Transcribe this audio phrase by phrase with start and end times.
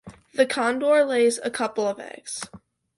[0.33, 2.41] The condor lays a couple of eggs.